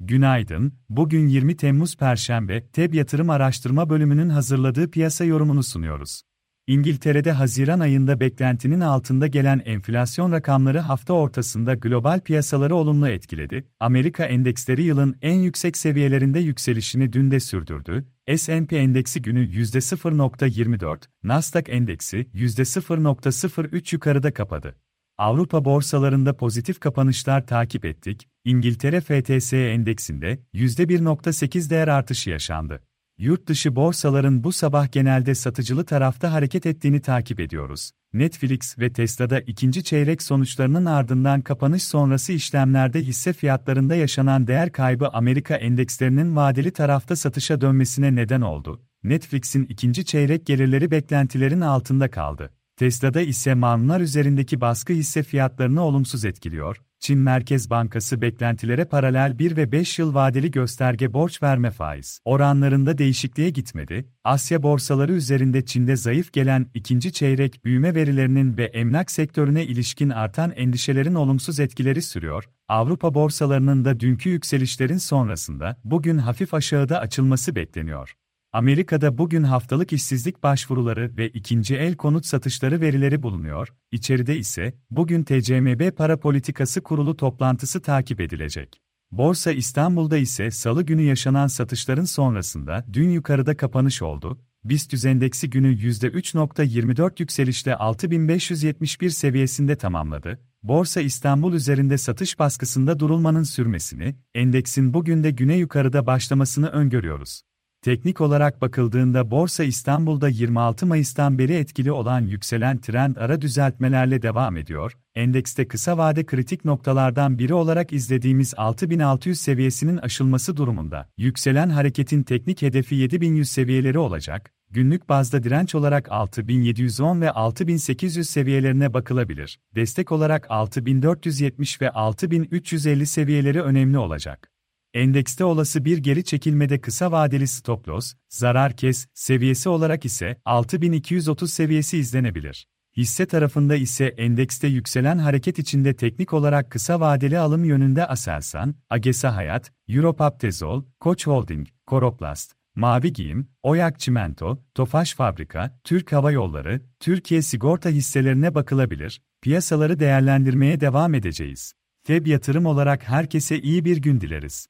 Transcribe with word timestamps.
Günaydın, 0.00 0.72
bugün 0.88 1.28
20 1.28 1.56
Temmuz 1.56 1.96
Perşembe, 1.96 2.66
TEB 2.66 2.94
Yatırım 2.94 3.30
Araştırma 3.30 3.90
Bölümünün 3.90 4.28
hazırladığı 4.28 4.90
piyasa 4.90 5.24
yorumunu 5.24 5.62
sunuyoruz. 5.62 6.22
İngiltere'de 6.66 7.32
Haziran 7.32 7.80
ayında 7.80 8.20
beklentinin 8.20 8.80
altında 8.80 9.26
gelen 9.26 9.62
enflasyon 9.64 10.32
rakamları 10.32 10.78
hafta 10.78 11.12
ortasında 11.12 11.74
global 11.74 12.20
piyasaları 12.20 12.74
olumlu 12.74 13.08
etkiledi. 13.08 13.68
Amerika 13.80 14.24
endeksleri 14.24 14.82
yılın 14.82 15.16
en 15.22 15.38
yüksek 15.38 15.76
seviyelerinde 15.76 16.38
yükselişini 16.38 17.12
dün 17.12 17.30
de 17.30 17.40
sürdürdü. 17.40 18.06
S&P 18.36 18.76
endeksi 18.76 19.22
günü 19.22 19.48
%0.24, 19.48 21.02
Nasdaq 21.22 21.64
endeksi 21.68 22.16
%0.03 22.34 23.94
yukarıda 23.94 24.34
kapadı. 24.34 24.76
Avrupa 25.18 25.64
borsalarında 25.64 26.36
pozitif 26.36 26.80
kapanışlar 26.80 27.46
takip 27.46 27.84
ettik. 27.84 28.28
İngiltere 28.44 29.00
FTSE 29.00 29.58
endeksinde 29.58 30.38
%1.8 30.54 31.70
değer 31.70 31.88
artışı 31.88 32.30
yaşandı. 32.30 32.82
Yurt 33.18 33.46
dışı 33.46 33.76
borsaların 33.76 34.44
bu 34.44 34.52
sabah 34.52 34.92
genelde 34.92 35.34
satıcılı 35.34 35.84
tarafta 35.84 36.32
hareket 36.32 36.66
ettiğini 36.66 37.00
takip 37.00 37.40
ediyoruz. 37.40 37.90
Netflix 38.12 38.78
ve 38.78 38.92
Tesla'da 38.92 39.40
ikinci 39.40 39.84
çeyrek 39.84 40.22
sonuçlarının 40.22 40.84
ardından 40.84 41.40
kapanış 41.40 41.82
sonrası 41.82 42.32
işlemlerde 42.32 43.00
hisse 43.00 43.32
fiyatlarında 43.32 43.94
yaşanan 43.94 44.46
değer 44.46 44.72
kaybı 44.72 45.08
Amerika 45.08 45.54
endekslerinin 45.54 46.36
vadeli 46.36 46.70
tarafta 46.70 47.16
satışa 47.16 47.60
dönmesine 47.60 48.14
neden 48.14 48.40
oldu. 48.40 48.82
Netflix'in 49.04 49.64
ikinci 49.64 50.04
çeyrek 50.04 50.46
gelirleri 50.46 50.90
beklentilerin 50.90 51.60
altında 51.60 52.10
kaldı. 52.10 52.50
Tesla'da 52.76 53.20
ise 53.20 53.54
mamlar 53.54 54.00
üzerindeki 54.00 54.60
baskı 54.60 54.92
hisse 54.92 55.22
fiyatlarını 55.22 55.82
olumsuz 55.82 56.24
etkiliyor. 56.24 56.76
Çin 57.00 57.18
Merkez 57.18 57.70
Bankası 57.70 58.20
beklentilere 58.20 58.84
paralel 58.84 59.38
1 59.38 59.56
ve 59.56 59.72
5 59.72 59.98
yıl 59.98 60.14
vadeli 60.14 60.50
gösterge 60.50 61.12
borç 61.12 61.42
verme 61.42 61.70
faiz 61.70 62.20
oranlarında 62.24 62.98
değişikliğe 62.98 63.50
gitmedi. 63.50 64.08
Asya 64.24 64.62
borsaları 64.62 65.12
üzerinde 65.12 65.64
Çin'de 65.64 65.96
zayıf 65.96 66.32
gelen 66.32 66.66
ikinci 66.74 67.12
çeyrek 67.12 67.64
büyüme 67.64 67.94
verilerinin 67.94 68.56
ve 68.56 68.64
emlak 68.64 69.10
sektörüne 69.10 69.64
ilişkin 69.64 70.10
artan 70.10 70.50
endişelerin 70.50 71.14
olumsuz 71.14 71.60
etkileri 71.60 72.02
sürüyor. 72.02 72.44
Avrupa 72.68 73.14
borsalarının 73.14 73.84
da 73.84 74.00
dünkü 74.00 74.30
yükselişlerin 74.30 74.98
sonrasında 74.98 75.76
bugün 75.84 76.18
hafif 76.18 76.54
aşağıda 76.54 77.00
açılması 77.00 77.56
bekleniyor. 77.56 78.16
Amerika'da 78.56 79.18
bugün 79.18 79.42
haftalık 79.42 79.92
işsizlik 79.92 80.42
başvuruları 80.42 81.16
ve 81.16 81.28
ikinci 81.28 81.76
el 81.76 81.96
konut 81.96 82.26
satışları 82.26 82.80
verileri 82.80 83.22
bulunuyor, 83.22 83.68
içeride 83.92 84.36
ise 84.36 84.74
bugün 84.90 85.24
TCMB 85.24 85.96
Para 85.96 86.20
Politikası 86.20 86.82
Kurulu 86.82 87.16
toplantısı 87.16 87.82
takip 87.82 88.20
edilecek. 88.20 88.80
Borsa 89.10 89.52
İstanbul'da 89.52 90.16
ise 90.16 90.50
salı 90.50 90.82
günü 90.82 91.02
yaşanan 91.02 91.46
satışların 91.46 92.04
sonrasında 92.04 92.84
dün 92.92 93.10
yukarıda 93.10 93.56
kapanış 93.56 94.02
oldu. 94.02 94.38
BIST 94.64 95.04
endeksi 95.06 95.50
günü 95.50 95.76
%3.24 95.76 97.12
yükselişle 97.18 97.76
6571 97.76 99.10
seviyesinde 99.10 99.76
tamamladı. 99.76 100.40
Borsa 100.62 101.00
İstanbul 101.00 101.52
üzerinde 101.52 101.98
satış 101.98 102.38
baskısında 102.38 103.00
durulmanın 103.00 103.42
sürmesini, 103.42 104.16
endeksin 104.34 104.94
bugün 104.94 105.24
de 105.24 105.30
güne 105.30 105.56
yukarıda 105.56 106.06
başlamasını 106.06 106.68
öngörüyoruz. 106.68 107.42
Teknik 107.86 108.20
olarak 108.20 108.60
bakıldığında 108.60 109.30
Borsa 109.30 109.64
İstanbul'da 109.64 110.28
26 110.28 110.86
Mayıs'tan 110.86 111.38
beri 111.38 111.52
etkili 111.52 111.92
olan 111.92 112.20
yükselen 112.20 112.78
trend 112.78 113.16
ara 113.16 113.40
düzeltmelerle 113.40 114.22
devam 114.22 114.56
ediyor. 114.56 114.92
Endekste 115.14 115.68
kısa 115.68 115.98
vade 115.98 116.26
kritik 116.26 116.64
noktalardan 116.64 117.38
biri 117.38 117.54
olarak 117.54 117.92
izlediğimiz 117.92 118.54
6600 118.56 119.40
seviyesinin 119.40 119.96
aşılması 119.96 120.56
durumunda 120.56 121.08
yükselen 121.16 121.68
hareketin 121.68 122.22
teknik 122.22 122.62
hedefi 122.62 122.94
7100 122.94 123.50
seviyeleri 123.50 123.98
olacak. 123.98 124.52
Günlük 124.70 125.08
bazda 125.08 125.42
direnç 125.42 125.74
olarak 125.74 126.12
6710 126.12 127.20
ve 127.20 127.30
6800 127.30 128.30
seviyelerine 128.30 128.94
bakılabilir. 128.94 129.58
Destek 129.74 130.12
olarak 130.12 130.46
6470 130.50 131.80
ve 131.80 131.90
6350 131.90 133.06
seviyeleri 133.06 133.62
önemli 133.62 133.98
olacak. 133.98 134.55
Endekste 134.96 135.44
olası 135.44 135.84
bir 135.84 135.98
geri 135.98 136.24
çekilmede 136.24 136.80
kısa 136.80 137.12
vadeli 137.12 137.46
stop 137.46 137.88
loss, 137.88 138.14
zarar 138.28 138.76
kes 138.76 139.06
seviyesi 139.14 139.68
olarak 139.68 140.04
ise 140.04 140.36
6230 140.44 141.52
seviyesi 141.52 141.98
izlenebilir. 141.98 142.66
Hisse 142.96 143.26
tarafında 143.26 143.76
ise 143.76 144.06
endekste 144.06 144.68
yükselen 144.68 145.18
hareket 145.18 145.58
içinde 145.58 145.96
teknik 145.96 146.32
olarak 146.32 146.70
kısa 146.70 147.00
vadeli 147.00 147.38
alım 147.38 147.64
yönünde 147.64 148.06
Aselsan, 148.06 148.74
Agesa 148.90 149.36
Hayat, 149.36 149.72
Europaptezol, 149.88 150.84
Koç 151.00 151.26
Holding, 151.26 151.68
Koroplast, 151.86 152.52
Mavi 152.74 153.12
Giyim, 153.12 153.48
Oyak 153.62 154.00
Çimento, 154.00 154.62
Tofaş 154.74 155.14
Fabrika, 155.14 155.80
Türk 155.84 156.12
Hava 156.12 156.32
Yolları, 156.32 156.82
Türkiye 157.00 157.42
Sigorta 157.42 157.88
hisselerine 157.88 158.54
bakılabilir, 158.54 159.22
piyasaları 159.42 159.98
değerlendirmeye 159.98 160.80
devam 160.80 161.14
edeceğiz. 161.14 161.72
TEB 162.04 162.26
yatırım 162.26 162.66
olarak 162.66 163.08
herkese 163.08 163.60
iyi 163.60 163.84
bir 163.84 163.96
gün 163.96 164.20
dileriz. 164.20 164.66